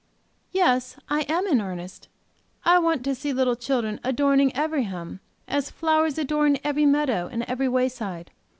"Yes, 0.51 0.97
I 1.09 1.27
am 1.29 1.45
in 1.45 1.61
earnest. 1.61 2.07
I 2.65 2.79
want 2.79 3.03
to 3.03 3.13
see 3.13 3.31
little 3.31 3.55
children 3.55 3.99
adorning 4.03 4.51
every 4.55 4.85
home, 4.85 5.19
as 5.47 5.69
flowers 5.69 6.17
adorn 6.17 6.57
every 6.63 6.87
meadow 6.87 7.29
and 7.31 7.43
every 7.43 7.67
wayside. 7.69 8.31